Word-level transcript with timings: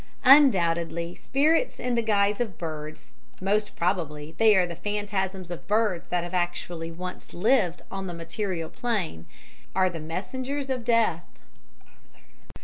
Undoubtedly, 0.25 1.13
spirits 1.13 1.79
in 1.79 1.93
the 1.93 2.01
guise 2.01 2.41
of 2.41 2.57
birds 2.57 3.13
most 3.39 3.75
probably 3.75 4.33
they 4.39 4.55
are 4.55 4.65
the 4.65 4.73
phantasms 4.75 5.51
of 5.51 5.67
birds 5.67 6.07
that 6.09 6.23
have 6.23 6.33
actually 6.33 6.89
once 6.89 7.35
lived 7.35 7.83
on 7.91 8.07
the 8.07 8.13
material 8.15 8.67
plane 8.71 9.27
are 9.75 9.91
the 9.91 9.99
messengers 9.99 10.71
of 10.71 10.83
death. 10.83 11.25